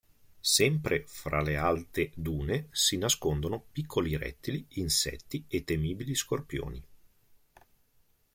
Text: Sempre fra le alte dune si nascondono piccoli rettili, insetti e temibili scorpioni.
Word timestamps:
Sempre 0.51 1.03
fra 1.05 1.43
le 1.43 1.57
alte 1.57 2.09
dune 2.15 2.69
si 2.71 2.97
nascondono 2.97 3.63
piccoli 3.71 4.17
rettili, 4.17 4.65
insetti 4.69 5.45
e 5.47 5.63
temibili 5.63 6.15
scorpioni. 6.15 6.83